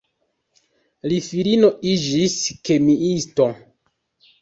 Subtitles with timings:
[1.11, 2.41] Li filino iĝis
[2.73, 3.51] kemiisto.